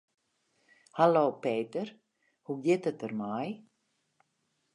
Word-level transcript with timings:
Hallo 0.99 1.23
Peter, 1.43 1.87
hoe 2.45 2.57
giet 2.63 2.89
it 2.93 2.99
der 3.01 3.13
mei? 3.21 3.49